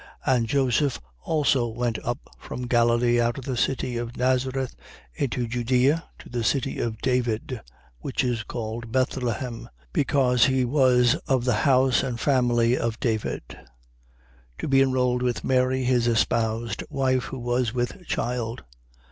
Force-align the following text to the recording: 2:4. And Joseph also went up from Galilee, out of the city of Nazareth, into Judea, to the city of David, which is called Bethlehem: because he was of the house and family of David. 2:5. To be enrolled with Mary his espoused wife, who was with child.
2:4. 0.25 0.35
And 0.35 0.47
Joseph 0.47 0.99
also 1.19 1.67
went 1.67 1.99
up 2.03 2.27
from 2.39 2.65
Galilee, 2.65 3.21
out 3.21 3.37
of 3.37 3.45
the 3.45 3.55
city 3.55 3.97
of 3.97 4.17
Nazareth, 4.17 4.75
into 5.13 5.47
Judea, 5.47 6.05
to 6.17 6.27
the 6.27 6.43
city 6.43 6.79
of 6.79 6.97
David, 7.03 7.61
which 7.99 8.23
is 8.23 8.41
called 8.41 8.91
Bethlehem: 8.91 9.69
because 9.93 10.45
he 10.45 10.65
was 10.65 11.13
of 11.27 11.45
the 11.45 11.53
house 11.69 12.01
and 12.01 12.19
family 12.19 12.75
of 12.75 12.99
David. 12.99 13.43
2:5. 13.49 13.57
To 14.57 14.67
be 14.67 14.81
enrolled 14.81 15.21
with 15.21 15.43
Mary 15.43 15.83
his 15.83 16.07
espoused 16.07 16.83
wife, 16.89 17.25
who 17.25 17.37
was 17.37 17.71
with 17.71 18.03
child. 18.07 18.63